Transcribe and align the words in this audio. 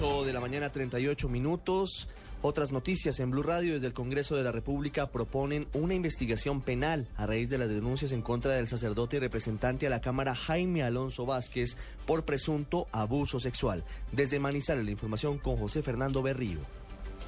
8 0.00 0.24
de 0.26 0.32
la 0.32 0.38
mañana, 0.38 0.70
38 0.70 1.28
minutos. 1.28 2.08
Otras 2.40 2.70
noticias 2.70 3.18
en 3.18 3.32
Blue 3.32 3.42
Radio 3.42 3.74
desde 3.74 3.88
el 3.88 3.94
Congreso 3.94 4.36
de 4.36 4.44
la 4.44 4.52
República 4.52 5.08
proponen 5.08 5.66
una 5.72 5.94
investigación 5.94 6.60
penal 6.60 7.08
a 7.16 7.26
raíz 7.26 7.50
de 7.50 7.58
las 7.58 7.68
denuncias 7.68 8.12
en 8.12 8.22
contra 8.22 8.52
del 8.52 8.68
sacerdote 8.68 9.16
y 9.16 9.20
representante 9.20 9.88
a 9.88 9.90
la 9.90 10.00
Cámara 10.00 10.36
Jaime 10.36 10.84
Alonso 10.84 11.26
Vázquez 11.26 11.76
por 12.06 12.24
presunto 12.24 12.86
abuso 12.92 13.40
sexual. 13.40 13.82
Desde 14.12 14.38
Manizales 14.38 14.84
la 14.84 14.92
información 14.92 15.38
con 15.38 15.56
José 15.56 15.82
Fernando 15.82 16.22
Berrío. 16.22 16.60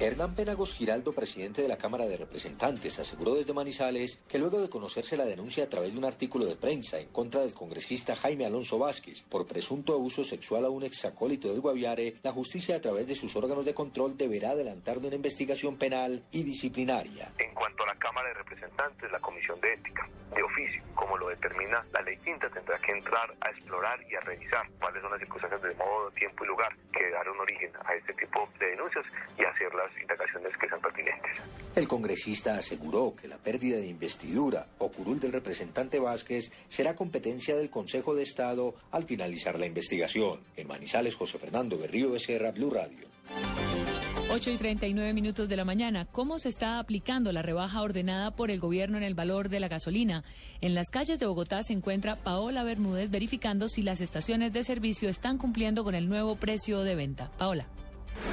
Hernán 0.01 0.33
Penagos 0.33 0.73
Giraldo, 0.73 1.13
presidente 1.13 1.61
de 1.61 1.67
la 1.67 1.77
Cámara 1.77 2.07
de 2.07 2.17
Representantes, 2.17 2.97
aseguró 2.97 3.35
desde 3.35 3.53
Manizales 3.53 4.19
que 4.27 4.39
luego 4.39 4.59
de 4.59 4.67
conocerse 4.67 5.15
la 5.15 5.25
denuncia 5.25 5.65
a 5.65 5.69
través 5.69 5.93
de 5.93 5.99
un 5.99 6.05
artículo 6.05 6.45
de 6.45 6.55
prensa 6.55 6.97
en 6.97 7.09
contra 7.09 7.41
del 7.41 7.53
congresista 7.53 8.15
Jaime 8.15 8.47
Alonso 8.47 8.79
Vázquez 8.79 9.21
por 9.21 9.45
presunto 9.45 9.93
abuso 9.93 10.23
sexual 10.23 10.65
a 10.65 10.71
un 10.71 10.81
exacólito 10.81 11.49
del 11.49 11.61
Guaviare, 11.61 12.15
la 12.23 12.31
justicia 12.31 12.77
a 12.77 12.81
través 12.81 13.05
de 13.05 13.13
sus 13.13 13.35
órganos 13.35 13.63
de 13.63 13.75
control 13.75 14.17
deberá 14.17 14.51
adelantar 14.51 14.97
una 14.97 15.13
investigación 15.13 15.77
penal 15.77 16.23
y 16.31 16.41
disciplinaria. 16.41 17.31
En 17.37 17.53
cuanto 17.53 17.83
a 17.83 17.87
la 17.93 17.95
Cámara 17.99 18.29
de 18.29 18.33
Representantes, 18.33 19.11
la 19.11 19.19
Comisión 19.19 19.61
de 19.61 19.71
Ética, 19.71 20.09
de 20.33 20.41
oficio, 20.41 20.81
como 20.95 21.15
lo 21.17 21.29
determina 21.29 21.85
la 21.93 22.01
ley 22.01 22.17
quinta, 22.17 22.49
tendrá 22.49 22.79
que 22.79 22.91
entrar 22.91 23.33
a 23.41 23.49
explorar 23.51 23.99
y 24.09 24.15
a 24.15 24.21
revisar 24.21 24.67
cuáles 24.79 25.01
son 25.01 25.11
las 25.11 25.19
circunstancias 25.19 25.61
de 25.61 25.75
modo, 25.75 26.09
tiempo 26.11 26.43
y 26.43 26.47
lugar 26.47 26.75
que 26.91 27.09
daron 27.11 27.39
origen 27.39 27.71
a 27.85 27.93
este 27.95 28.13
tipo 28.13 28.49
de 28.59 28.67
denuncias 28.67 29.05
y 29.37 29.43
hacerlas 29.43 29.90
indagaciones 29.99 30.51
que 30.57 30.67
sean 30.67 30.81
pertinentes. 30.81 31.31
El 31.75 31.87
congresista 31.87 32.57
aseguró 32.57 33.15
que 33.15 33.27
la 33.27 33.37
pérdida 33.37 33.77
de 33.77 33.87
investidura 33.87 34.67
o 34.77 34.91
curul 34.91 35.19
del 35.19 35.31
representante 35.31 35.99
Vázquez 35.99 36.51
será 36.67 36.95
competencia 36.95 37.55
del 37.55 37.69
Consejo 37.69 38.13
de 38.13 38.23
Estado 38.23 38.75
al 38.91 39.05
finalizar 39.05 39.57
la 39.57 39.65
investigación. 39.65 40.41
En 40.57 40.67
Manizales, 40.67 41.15
José 41.15 41.39
Fernando 41.39 41.77
Berrío 41.77 42.11
Becerra, 42.11 42.51
Blue 42.51 42.71
Radio. 42.71 43.07
8 44.29 44.51
y 44.51 44.57
39 44.57 45.13
minutos 45.13 45.49
de 45.49 45.57
la 45.57 45.65
mañana. 45.65 46.05
¿Cómo 46.05 46.39
se 46.39 46.47
está 46.47 46.79
aplicando 46.79 47.33
la 47.33 47.41
rebaja 47.41 47.81
ordenada 47.81 48.31
por 48.31 48.49
el 48.49 48.61
gobierno 48.61 48.97
en 48.97 49.03
el 49.03 49.13
valor 49.13 49.49
de 49.49 49.59
la 49.59 49.67
gasolina? 49.67 50.23
En 50.61 50.73
las 50.73 50.89
calles 50.89 51.19
de 51.19 51.25
Bogotá 51.25 51.63
se 51.63 51.73
encuentra 51.73 52.15
Paola 52.15 52.63
Bermúdez 52.63 53.09
verificando 53.09 53.67
si 53.67 53.81
las 53.81 53.99
estaciones 53.99 54.53
de 54.53 54.63
servicio 54.63 55.09
están 55.09 55.37
cumpliendo 55.37 55.83
con 55.83 55.95
el 55.95 56.07
nuevo 56.07 56.37
precio 56.37 56.81
de 56.83 56.95
venta. 56.95 57.29
Paola. 57.37 57.65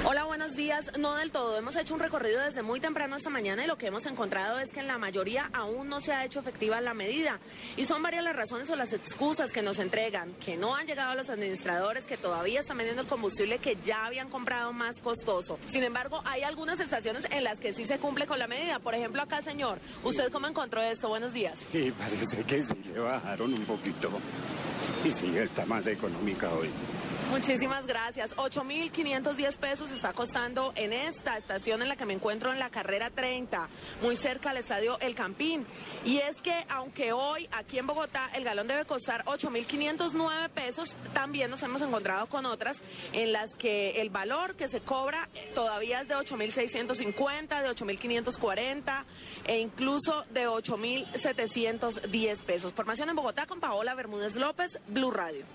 Hola, 0.05 0.25
días. 0.55 0.91
No 0.97 1.15
del 1.15 1.31
todo. 1.31 1.57
Hemos 1.57 1.75
hecho 1.75 1.93
un 1.93 1.99
recorrido 1.99 2.41
desde 2.41 2.61
muy 2.61 2.79
temprano 2.79 3.15
esta 3.15 3.29
mañana 3.29 3.63
y 3.63 3.67
lo 3.67 3.77
que 3.77 3.87
hemos 3.87 4.05
encontrado 4.05 4.59
es 4.59 4.71
que 4.71 4.79
en 4.79 4.87
la 4.87 4.97
mayoría 4.97 5.49
aún 5.53 5.89
no 5.89 6.01
se 6.01 6.13
ha 6.13 6.25
hecho 6.25 6.39
efectiva 6.39 6.81
la 6.81 6.93
medida. 6.93 7.39
Y 7.77 7.85
son 7.85 8.01
varias 8.01 8.23
las 8.23 8.35
razones 8.35 8.69
o 8.69 8.75
las 8.75 8.93
excusas 8.93 9.51
que 9.51 9.61
nos 9.61 9.79
entregan, 9.79 10.33
que 10.35 10.57
no 10.57 10.75
han 10.75 10.87
llegado 10.87 11.15
los 11.15 11.29
administradores, 11.29 12.05
que 12.05 12.17
todavía 12.17 12.59
están 12.61 12.77
vendiendo 12.77 13.01
el 13.03 13.07
combustible 13.07 13.59
que 13.59 13.77
ya 13.83 14.05
habían 14.05 14.29
comprado 14.29 14.73
más 14.73 14.99
costoso. 15.01 15.59
Sin 15.67 15.83
embargo, 15.83 16.21
hay 16.25 16.43
algunas 16.43 16.79
estaciones 16.79 17.25
en 17.31 17.43
las 17.43 17.59
que 17.59 17.73
sí 17.73 17.85
se 17.85 17.99
cumple 17.99 18.27
con 18.27 18.39
la 18.39 18.47
medida. 18.47 18.79
Por 18.79 18.95
ejemplo, 18.95 19.21
acá, 19.21 19.41
señor, 19.41 19.79
¿usted 20.03 20.31
cómo 20.31 20.47
encontró 20.47 20.81
esto? 20.81 21.09
Buenos 21.09 21.33
días. 21.33 21.59
Sí, 21.71 21.91
parece 21.97 22.43
que 22.43 22.63
sí 22.63 22.73
le 22.93 22.99
bajaron 22.99 23.53
un 23.53 23.65
poquito. 23.65 24.09
Y 25.03 25.11
sí, 25.11 25.37
está 25.37 25.65
más 25.65 25.87
económica 25.87 26.49
hoy. 26.51 26.69
Muchísimas 27.29 27.85
gracias. 27.85 28.35
8.510 28.37 29.57
pesos 29.57 29.91
está 29.91 30.13
costando 30.13 30.73
en 30.75 30.91
esta 30.93 31.37
estación 31.37 31.83
en 31.83 31.87
la 31.87 31.95
que 31.95 32.05
me 32.05 32.13
encuentro 32.13 32.51
en 32.51 32.57
la 32.57 32.71
carrera 32.71 33.11
30, 33.11 33.69
muy 34.01 34.15
cerca 34.15 34.49
al 34.49 34.57
estadio 34.57 34.99
El 34.99 35.13
Campín. 35.13 35.65
Y 36.03 36.17
es 36.17 36.41
que 36.41 36.65
aunque 36.69 37.13
hoy 37.13 37.47
aquí 37.51 37.77
en 37.77 37.85
Bogotá 37.85 38.31
el 38.33 38.43
galón 38.43 38.67
debe 38.67 38.85
costar 38.85 39.23
8.509 39.25 40.49
pesos, 40.49 40.95
también 41.13 41.51
nos 41.51 41.61
hemos 41.61 41.83
encontrado 41.83 42.27
con 42.27 42.47
otras 42.47 42.81
en 43.13 43.31
las 43.31 43.55
que 43.55 44.01
el 44.01 44.09
valor 44.09 44.55
que 44.55 44.67
se 44.67 44.81
cobra 44.81 45.29
todavía 45.53 46.01
es 46.01 46.07
de 46.07 46.15
8.650, 46.15 47.61
de 47.61 47.69
8.540 47.69 49.05
e 49.45 49.59
incluso 49.59 50.25
de 50.31 50.47
8.710 50.47 52.43
pesos. 52.43 52.73
Formación 52.73 53.09
en 53.09 53.15
Bogotá 53.15 53.45
con 53.45 53.59
Paola 53.59 53.93
Bermúdez 53.93 54.35
López, 54.35 54.79
Blue 54.87 55.11
Radio. 55.11 55.45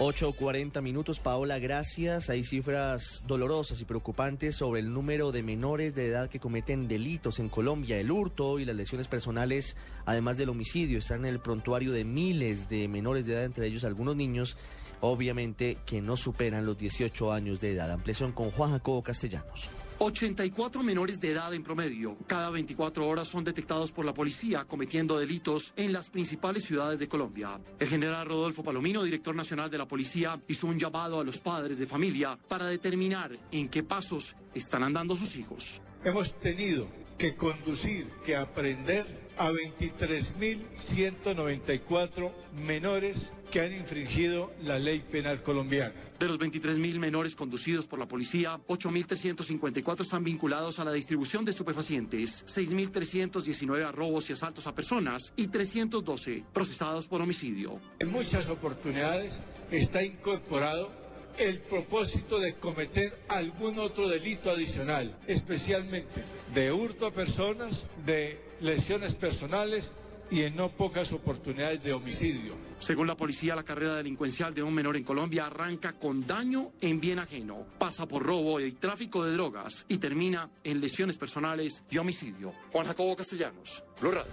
8.40 0.00 0.80
minutos, 0.80 1.20
Paola, 1.20 1.58
gracias. 1.58 2.30
Hay 2.30 2.42
cifras 2.42 3.22
dolorosas 3.26 3.82
y 3.82 3.84
preocupantes 3.84 4.56
sobre 4.56 4.80
el 4.80 4.94
número 4.94 5.30
de 5.30 5.42
menores 5.42 5.94
de 5.94 6.06
edad 6.06 6.30
que 6.30 6.40
cometen 6.40 6.88
delitos 6.88 7.38
en 7.38 7.50
Colombia. 7.50 7.98
El 7.98 8.10
hurto 8.10 8.58
y 8.58 8.64
las 8.64 8.76
lesiones 8.76 9.08
personales, 9.08 9.76
además 10.06 10.38
del 10.38 10.48
homicidio, 10.48 11.00
están 11.00 11.26
en 11.26 11.34
el 11.34 11.38
prontuario 11.38 11.92
de 11.92 12.06
miles 12.06 12.70
de 12.70 12.88
menores 12.88 13.26
de 13.26 13.34
edad, 13.34 13.44
entre 13.44 13.66
ellos 13.66 13.84
algunos 13.84 14.16
niños, 14.16 14.56
obviamente 15.00 15.78
que 15.84 16.00
no 16.00 16.16
superan 16.16 16.66
los 16.66 16.78
18 16.78 17.32
años 17.32 17.60
de 17.60 17.72
edad. 17.72 17.90
Ampliación 17.90 18.32
con 18.32 18.50
Juan 18.50 18.72
Jacobo 18.72 19.02
Castellanos. 19.02 19.70
84 20.02 20.82
menores 20.82 21.20
de 21.20 21.32
edad 21.32 21.52
en 21.52 21.62
promedio. 21.62 22.16
Cada 22.26 22.48
24 22.48 23.06
horas 23.06 23.28
son 23.28 23.44
detectados 23.44 23.92
por 23.92 24.06
la 24.06 24.14
policía 24.14 24.64
cometiendo 24.64 25.18
delitos 25.18 25.74
en 25.76 25.92
las 25.92 26.08
principales 26.08 26.64
ciudades 26.64 26.98
de 26.98 27.06
Colombia. 27.06 27.60
El 27.78 27.86
general 27.86 28.26
Rodolfo 28.26 28.64
Palomino, 28.64 29.02
director 29.02 29.34
nacional 29.34 29.70
de 29.70 29.76
la 29.76 29.86
policía, 29.86 30.40
hizo 30.48 30.68
un 30.68 30.78
llamado 30.78 31.20
a 31.20 31.24
los 31.24 31.36
padres 31.38 31.78
de 31.78 31.86
familia 31.86 32.38
para 32.48 32.64
determinar 32.64 33.38
en 33.52 33.68
qué 33.68 33.82
pasos 33.82 34.36
están 34.54 34.84
andando 34.84 35.14
sus 35.14 35.36
hijos. 35.36 35.82
Hemos 36.02 36.32
tenido 36.40 36.88
que 37.18 37.36
conducir, 37.36 38.06
que 38.24 38.36
aprender 38.36 39.28
a 39.36 39.50
23.194 39.50 42.32
menores 42.66 43.34
que 43.50 43.60
han 43.60 43.72
infringido 43.74 44.52
la 44.62 44.78
ley 44.78 45.00
penal 45.00 45.42
colombiana. 45.42 45.94
De 46.18 46.26
los 46.26 46.38
23.000 46.38 46.98
menores 46.98 47.34
conducidos 47.34 47.86
por 47.86 47.98
la 47.98 48.06
policía, 48.06 48.58
8.354 48.68 50.00
están 50.00 50.22
vinculados 50.24 50.78
a 50.78 50.84
la 50.84 50.92
distribución 50.92 51.44
de 51.44 51.50
estupefacientes, 51.50 52.44
6.319 52.46 53.84
a 53.84 53.92
robos 53.92 54.30
y 54.30 54.34
asaltos 54.34 54.66
a 54.66 54.74
personas 54.74 55.32
y 55.36 55.48
312 55.48 56.44
procesados 56.52 57.06
por 57.08 57.20
homicidio. 57.20 57.78
En 57.98 58.10
muchas 58.10 58.48
oportunidades 58.48 59.42
está 59.70 60.02
incorporado 60.02 60.90
el 61.38 61.60
propósito 61.60 62.38
de 62.38 62.54
cometer 62.54 63.18
algún 63.28 63.78
otro 63.78 64.08
delito 64.08 64.50
adicional, 64.50 65.16
especialmente 65.26 66.22
de 66.54 66.70
hurto 66.70 67.06
a 67.06 67.12
personas, 67.12 67.86
de 68.04 68.38
lesiones 68.60 69.14
personales 69.14 69.94
y 70.30 70.42
en 70.42 70.56
no 70.56 70.70
pocas 70.70 71.12
oportunidades 71.12 71.82
de 71.82 71.92
homicidio. 71.92 72.54
Según 72.78 73.06
la 73.06 73.16
policía, 73.16 73.54
la 73.54 73.62
carrera 73.62 73.96
delincuencial 73.96 74.54
de 74.54 74.62
un 74.62 74.72
menor 74.72 74.96
en 74.96 75.04
Colombia 75.04 75.46
arranca 75.46 75.92
con 75.92 76.26
daño 76.26 76.72
en 76.80 77.00
bien 77.00 77.18
ajeno, 77.18 77.66
pasa 77.78 78.06
por 78.06 78.22
robo 78.22 78.60
y 78.60 78.72
tráfico 78.72 79.24
de 79.24 79.32
drogas 79.32 79.84
y 79.88 79.98
termina 79.98 80.48
en 80.64 80.80
lesiones 80.80 81.18
personales 81.18 81.84
y 81.90 81.98
homicidio. 81.98 82.54
Juan 82.72 82.86
Jacobo 82.86 83.16
Castellanos, 83.16 83.84
Blue 84.00 84.12
Radio. 84.12 84.30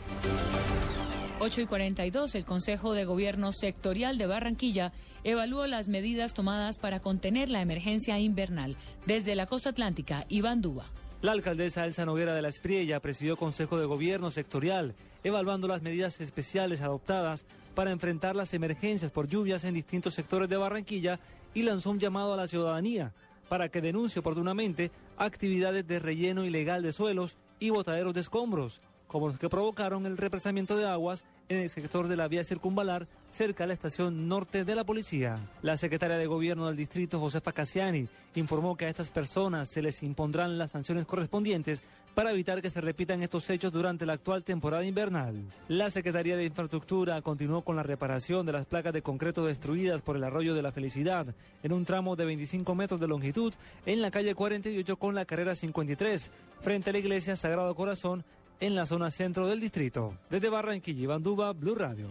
8 1.39 1.61
y 1.61 1.65
42, 1.67 2.33
el 2.33 2.45
Consejo 2.45 2.93
de 2.93 3.05
Gobierno 3.05 3.53
Sectorial 3.53 4.17
de 4.17 4.25
Barranquilla 4.25 4.91
evaluó 5.23 5.67
las 5.67 5.87
medidas 5.87 6.33
tomadas 6.33 6.79
para 6.79 6.99
contener 6.99 7.49
la 7.49 7.61
emergencia 7.61 8.17
invernal. 8.17 8.75
Desde 9.05 9.35
la 9.35 9.45
costa 9.45 9.69
atlántica, 9.69 10.25
Iván 10.29 10.61
Duba. 10.61 10.89
La 11.19 11.31
alcaldesa 11.31 11.83
Elsa 11.87 12.05
Noguera 12.05 12.35
de 12.35 12.43
la 12.43 12.49
Espriella 12.49 12.99
presidió 12.99 13.37
Consejo 13.37 13.79
de 13.79 13.87
Gobierno 13.87 14.29
Sectorial, 14.29 14.93
evaluando 15.23 15.67
las 15.67 15.81
medidas 15.81 16.21
especiales 16.21 16.81
adoptadas 16.81 17.47
para 17.73 17.89
enfrentar 17.89 18.35
las 18.35 18.53
emergencias 18.53 19.09
por 19.09 19.27
lluvias 19.27 19.63
en 19.63 19.73
distintos 19.73 20.13
sectores 20.13 20.47
de 20.47 20.57
Barranquilla 20.57 21.19
y 21.55 21.63
lanzó 21.63 21.89
un 21.89 21.99
llamado 21.99 22.35
a 22.35 22.37
la 22.37 22.47
ciudadanía 22.47 23.13
para 23.49 23.69
que 23.69 23.81
denuncie 23.81 24.19
oportunamente 24.19 24.91
actividades 25.17 25.87
de 25.87 25.97
relleno 25.97 26.45
ilegal 26.45 26.83
de 26.83 26.93
suelos 26.93 27.37
y 27.59 27.71
botaderos 27.71 28.13
de 28.13 28.21
escombros 28.21 28.79
como 29.07 29.27
los 29.27 29.39
que 29.39 29.49
provocaron 29.49 30.05
el 30.05 30.17
represamiento 30.17 30.75
de 30.75 30.87
aguas 30.87 31.25
en 31.49 31.57
el 31.57 31.69
sector 31.69 32.07
de 32.07 32.15
la 32.15 32.27
vía 32.27 32.43
circunvalar 32.43 33.07
cerca 33.31 33.63
de 33.63 33.67
la 33.69 33.73
estación 33.73 34.27
norte 34.27 34.65
de 34.65 34.75
la 34.75 34.83
policía. 34.83 35.39
La 35.61 35.77
secretaria 35.77 36.17
de 36.17 36.27
Gobierno 36.27 36.67
del 36.67 36.75
distrito, 36.75 37.19
Josefa 37.19 37.51
Cassiani, 37.51 38.07
informó 38.35 38.75
que 38.75 38.85
a 38.85 38.89
estas 38.89 39.09
personas 39.09 39.69
se 39.69 39.81
les 39.81 40.03
impondrán 40.03 40.57
las 40.57 40.71
sanciones 40.71 41.05
correspondientes 41.05 41.83
para 42.17 42.31
evitar 42.31 42.63
que 42.63 42.71
se 42.71 42.81
repitan 42.81 43.21
estos 43.21 43.47
hechos 43.51 43.71
durante 43.71 44.07
la 44.07 44.13
actual 44.13 44.43
temporada 44.43 44.83
invernal. 44.83 45.35
La 45.67 45.91
Secretaría 45.91 46.35
de 46.35 46.45
Infraestructura 46.45 47.21
continuó 47.21 47.61
con 47.61 47.75
la 47.75 47.83
reparación 47.83 48.43
de 48.45 48.53
las 48.53 48.65
placas 48.65 48.91
de 48.91 49.03
concreto 49.03 49.45
destruidas 49.45 50.01
por 50.01 50.15
el 50.15 50.23
arroyo 50.23 50.55
de 50.55 50.63
la 50.63 50.71
Felicidad 50.71 51.27
en 51.61 51.73
un 51.73 51.85
tramo 51.85 52.15
de 52.15 52.25
25 52.25 52.73
metros 52.73 52.99
de 52.99 53.07
longitud 53.07 53.53
en 53.85 54.01
la 54.01 54.09
calle 54.09 54.33
48 54.33 54.97
con 54.97 55.13
la 55.13 55.25
carrera 55.25 55.53
53, 55.53 56.31
frente 56.59 56.89
a 56.89 56.93
la 56.93 56.99
iglesia 56.99 57.35
Sagrado 57.35 57.75
Corazón 57.75 58.25
en 58.59 58.75
la 58.75 58.85
zona 58.85 59.11
centro 59.11 59.47
del 59.47 59.59
distrito. 59.59 60.17
Desde 60.29 60.49
Barranquilla, 60.49 61.03
Iván 61.03 61.23
Duba, 61.23 61.53
Blue 61.53 61.75
Radio. 61.75 62.07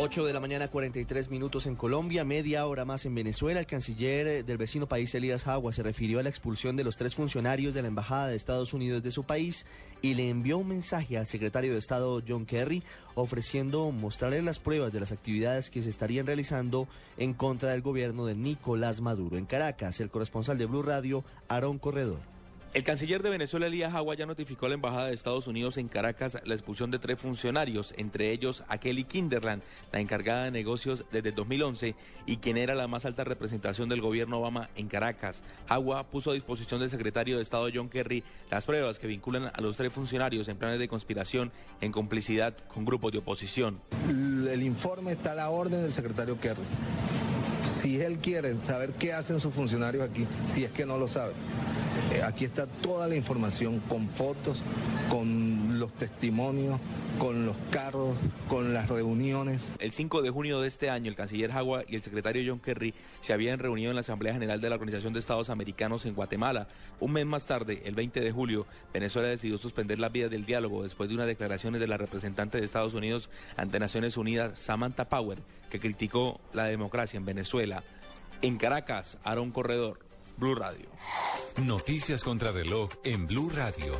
8 0.00 0.26
de 0.26 0.32
la 0.32 0.38
mañana, 0.38 0.68
43 0.68 1.28
minutos 1.28 1.66
en 1.66 1.74
Colombia, 1.74 2.24
media 2.24 2.64
hora 2.66 2.84
más 2.84 3.04
en 3.04 3.16
Venezuela. 3.16 3.58
El 3.58 3.66
canciller 3.66 4.28
eh, 4.28 4.42
del 4.44 4.56
vecino 4.56 4.86
país, 4.86 5.12
Elías 5.12 5.48
Agua, 5.48 5.72
se 5.72 5.82
refirió 5.82 6.20
a 6.20 6.22
la 6.22 6.28
expulsión 6.28 6.76
de 6.76 6.84
los 6.84 6.96
tres 6.96 7.16
funcionarios 7.16 7.74
de 7.74 7.82
la 7.82 7.88
Embajada 7.88 8.28
de 8.28 8.36
Estados 8.36 8.72
Unidos 8.74 9.02
de 9.02 9.10
su 9.10 9.24
país 9.24 9.66
y 10.00 10.14
le 10.14 10.28
envió 10.28 10.58
un 10.58 10.68
mensaje 10.68 11.18
al 11.18 11.26
secretario 11.26 11.72
de 11.72 11.80
Estado, 11.80 12.22
John 12.26 12.46
Kerry, 12.46 12.84
ofreciendo 13.16 13.90
mostrarle 13.90 14.40
las 14.40 14.60
pruebas 14.60 14.92
de 14.92 15.00
las 15.00 15.10
actividades 15.10 15.68
que 15.68 15.82
se 15.82 15.90
estarían 15.90 16.26
realizando 16.26 16.86
en 17.16 17.34
contra 17.34 17.70
del 17.70 17.82
gobierno 17.82 18.24
de 18.24 18.36
Nicolás 18.36 19.00
Maduro. 19.00 19.36
En 19.36 19.46
Caracas, 19.46 19.98
el 20.00 20.10
corresponsal 20.10 20.58
de 20.58 20.66
Blue 20.66 20.84
Radio, 20.84 21.24
Aarón 21.48 21.78
Corredor. 21.78 22.37
El 22.74 22.84
canciller 22.84 23.22
de 23.22 23.30
Venezuela, 23.30 23.66
Elías 23.66 23.94
Agua, 23.94 24.14
ya 24.14 24.26
notificó 24.26 24.66
a 24.66 24.68
la 24.68 24.74
Embajada 24.74 25.06
de 25.06 25.14
Estados 25.14 25.46
Unidos 25.46 25.78
en 25.78 25.88
Caracas 25.88 26.38
la 26.44 26.54
expulsión 26.54 26.90
de 26.90 26.98
tres 26.98 27.18
funcionarios, 27.18 27.94
entre 27.96 28.30
ellos 28.30 28.62
a 28.68 28.76
Kelly 28.76 29.04
Kinderland, 29.04 29.62
la 29.90 30.00
encargada 30.00 30.44
de 30.44 30.50
negocios 30.50 31.06
desde 31.10 31.30
el 31.30 31.34
2011 31.34 31.94
y 32.26 32.36
quien 32.36 32.58
era 32.58 32.74
la 32.74 32.86
más 32.86 33.06
alta 33.06 33.24
representación 33.24 33.88
del 33.88 34.02
gobierno 34.02 34.38
Obama 34.38 34.68
en 34.76 34.88
Caracas. 34.88 35.42
Agua 35.66 36.04
puso 36.04 36.30
a 36.30 36.34
disposición 36.34 36.80
del 36.80 36.90
secretario 36.90 37.36
de 37.36 37.42
Estado 37.42 37.68
John 37.74 37.88
Kerry 37.88 38.22
las 38.50 38.66
pruebas 38.66 38.98
que 38.98 39.06
vinculan 39.06 39.50
a 39.52 39.60
los 39.62 39.76
tres 39.78 39.90
funcionarios 39.90 40.46
en 40.48 40.58
planes 40.58 40.78
de 40.78 40.88
conspiración 40.88 41.50
en 41.80 41.90
complicidad 41.90 42.54
con 42.72 42.84
grupos 42.84 43.12
de 43.12 43.18
oposición. 43.18 43.80
El 44.08 44.62
informe 44.62 45.12
está 45.12 45.32
a 45.32 45.36
la 45.36 45.48
orden 45.48 45.80
del 45.80 45.92
secretario 45.92 46.38
Kerry 46.38 46.62
si 47.68 48.00
él 48.00 48.18
quiere 48.18 48.58
saber 48.60 48.92
qué 48.92 49.12
hacen 49.12 49.38
sus 49.38 49.54
funcionarios 49.54 50.08
aquí, 50.08 50.26
si 50.48 50.64
es 50.64 50.72
que 50.72 50.84
no 50.84 50.98
lo 50.98 51.06
sabe. 51.06 51.32
Eh, 52.10 52.22
aquí 52.24 52.46
está 52.46 52.66
toda 52.66 53.06
la 53.06 53.16
información 53.16 53.80
con 53.80 54.08
fotos, 54.08 54.62
con 55.10 55.78
los 55.78 55.92
testimonios, 55.92 56.80
con 57.18 57.44
los 57.44 57.56
carros, 57.70 58.16
con 58.48 58.72
las 58.72 58.88
reuniones. 58.88 59.72
El 59.78 59.92
5 59.92 60.22
de 60.22 60.30
junio 60.30 60.60
de 60.62 60.68
este 60.68 60.88
año, 60.88 61.10
el 61.10 61.16
canciller 61.16 61.52
Jagua 61.52 61.82
y 61.86 61.96
el 61.96 62.02
secretario 62.02 62.42
John 62.46 62.60
Kerry 62.60 62.94
se 63.20 63.34
habían 63.34 63.58
reunido 63.58 63.90
en 63.90 63.96
la 63.96 64.00
Asamblea 64.00 64.32
General 64.32 64.58
de 64.58 64.70
la 64.70 64.76
Organización 64.76 65.12
de 65.12 65.20
Estados 65.20 65.50
Americanos 65.50 66.06
en 66.06 66.14
Guatemala. 66.14 66.68
Un 66.98 67.12
mes 67.12 67.26
más 67.26 67.44
tarde, 67.44 67.82
el 67.84 67.94
20 67.94 68.20
de 68.20 68.32
julio, 68.32 68.66
Venezuela 68.94 69.28
decidió 69.28 69.58
suspender 69.58 69.98
las 69.98 70.10
vías 70.10 70.30
del 70.30 70.46
diálogo 70.46 70.84
después 70.84 71.10
de 71.10 71.14
unas 71.14 71.26
declaraciones 71.26 71.78
de 71.78 71.88
la 71.88 71.98
representante 71.98 72.58
de 72.58 72.64
Estados 72.64 72.94
Unidos 72.94 73.28
ante 73.58 73.78
Naciones 73.78 74.16
Unidas, 74.16 74.58
Samantha 74.58 75.10
Power, 75.10 75.38
que 75.68 75.78
criticó 75.78 76.40
la 76.54 76.64
democracia 76.64 77.18
en 77.18 77.26
Venezuela. 77.26 77.82
En 78.40 78.56
Caracas, 78.56 79.18
Aaron 79.24 79.50
Corredor, 79.50 80.07
Blue 80.38 80.54
Radio. 80.54 80.88
Noticias 81.64 82.22
contra 82.22 82.52
reloj 82.52 82.90
en 83.02 83.26
Blue 83.26 83.50
Radio. 83.50 83.92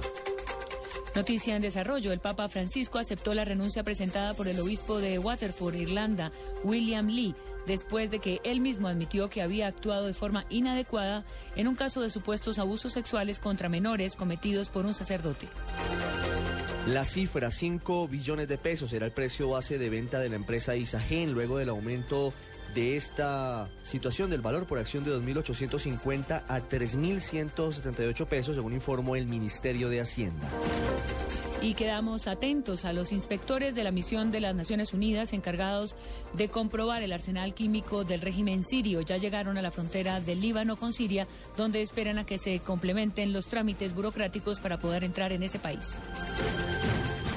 Noticia 1.17 1.57
en 1.57 1.63
desarrollo. 1.63 2.13
El 2.13 2.21
Papa 2.21 2.49
Francisco 2.49 3.01
aceptó 3.01 3.35
la 3.35 3.45
renuncia 3.45 3.83
presentada 3.83 4.35
por 4.35 4.47
el 4.47 4.61
obispo 4.61 4.99
de 4.99 5.19
Waterford, 5.19 5.75
Irlanda, 5.75 6.31
William 6.63 7.09
Lee, 7.09 7.35
después 7.67 8.13
de 8.13 8.21
que 8.21 8.41
él 8.45 8.61
mismo 8.61 8.87
admitió 8.87 9.29
que 9.29 9.43
había 9.43 9.67
actuado 9.67 10.07
de 10.07 10.15
forma 10.15 10.45
inadecuada 10.49 11.25
en 11.57 11.67
un 11.67 11.75
caso 11.75 12.01
de 12.03 12.11
supuestos 12.11 12.61
abusos 12.61 12.93
sexuales 12.93 13.41
contra 13.41 13.69
menores 13.69 14.15
cometidos 14.15 14.69
por 14.69 14.87
un 14.87 14.95
sacerdote. 14.95 15.49
La 16.87 17.05
cifra, 17.05 17.51
5 17.51 18.07
billones 18.07 18.47
de 18.47 18.59
pesos, 18.59 18.93
era 18.93 19.07
el 19.07 19.13
precio 19.13 19.49
base 19.51 19.77
de 19.77 19.91
venta 19.91 20.21
de 20.21 20.29
la 20.29 20.37
empresa 20.37 20.77
Isagen 20.77 21.33
luego 21.33 21.59
del 21.59 21.69
aumento 21.71 22.33
de 22.75 22.97
esta 22.97 23.69
situación 23.83 24.31
del 24.31 24.41
valor 24.41 24.67
por 24.67 24.79
acción 24.79 25.05
de 25.05 25.11
2.850 25.11 26.45
a 26.47 26.61
3.178 26.61 28.27
pesos, 28.27 28.57
según 28.57 28.73
informó 28.73 29.17
el 29.17 29.27
Ministerio 29.27 29.89
de 29.89 30.01
Hacienda. 30.01 30.49
Y 31.61 31.75
quedamos 31.75 32.29
atentos 32.29 32.85
a 32.85 32.93
los 32.93 33.11
inspectores 33.11 33.75
de 33.75 33.83
la 33.83 33.91
misión 33.91 34.31
de 34.31 34.41
las 34.41 34.55
Naciones 34.55 34.95
Unidas 34.95 35.33
encargados 35.33 35.97
de 36.35 36.49
comprobar 36.49 37.03
el 37.03 37.13
arsenal 37.13 37.53
químico 37.53 38.05
del 38.05 38.21
régimen 38.21 38.63
sirio. 38.65 39.01
Ya 39.01 39.17
llegaron 39.17 39.59
a 39.59 39.63
la 39.63 39.73
frontera 39.73 40.21
del 40.21 40.41
Líbano 40.41 40.77
con 40.77 40.93
Siria, 40.93 41.27
donde 41.57 41.83
esperan 41.83 42.19
a 42.19 42.27
que 42.27 42.39
se 42.39 42.61
complementen 42.61 43.33
los 43.33 43.47
trámites 43.47 43.93
burocráticos 43.93 44.61
para 44.61 44.79
poder 44.79 45.03
entrar 45.03 45.33
en 45.33 45.43
ese 45.43 45.59
país. 45.59 45.99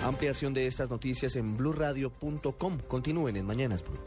Ampliación 0.03 0.53
de 0.53 0.67
estas 0.67 0.89
noticias 0.89 1.35
en 1.35 1.57
blurradio.com. 1.57 2.79
Continúen 2.87 3.37
en 3.37 3.45
Mañanas 3.45 3.83
Blue. 3.83 3.99